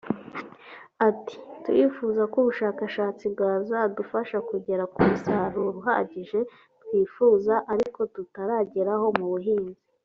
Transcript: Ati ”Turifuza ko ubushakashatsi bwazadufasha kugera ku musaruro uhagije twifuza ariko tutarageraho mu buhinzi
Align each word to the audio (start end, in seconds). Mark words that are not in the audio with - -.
Ati 1.09 1.35
”Turifuza 1.63 2.21
ko 2.31 2.35
ubushakashatsi 2.43 3.23
bwazadufasha 3.33 4.37
kugera 4.49 4.83
ku 4.93 4.99
musaruro 5.07 5.69
uhagije 5.79 6.39
twifuza 6.83 7.53
ariko 7.73 7.99
tutarageraho 8.13 9.07
mu 9.19 9.25
buhinzi 9.33 9.81